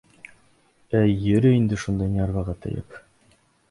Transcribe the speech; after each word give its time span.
Эй, 1.01 1.13
йөрөй 1.27 1.59
инде 1.59 1.81
шунда 1.85 2.11
нервыға 2.17 2.61
тейеп. 2.67 3.03